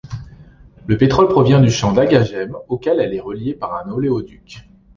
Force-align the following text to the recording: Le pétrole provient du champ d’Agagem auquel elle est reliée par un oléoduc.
Le 0.87 0.97
pétrole 0.97 1.27
provient 1.27 1.61
du 1.61 1.69
champ 1.69 1.93
d’Agagem 1.93 2.57
auquel 2.69 2.99
elle 2.99 3.13
est 3.13 3.19
reliée 3.21 3.53
par 3.53 3.75
un 3.85 3.91
oléoduc. 3.91 4.67